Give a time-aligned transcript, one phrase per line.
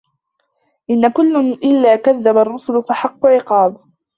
[0.89, 3.79] إِن كُلٌّ إِلّا كَذَّبَ الرُّسُلَ فَحَقَّ عِقابِ